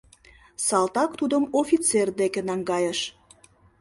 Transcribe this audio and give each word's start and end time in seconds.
Салтак 0.65 1.11
тудым 1.19 1.43
офицер 1.61 2.07
деке 2.19 2.41
наҥгайыш. 2.49 2.99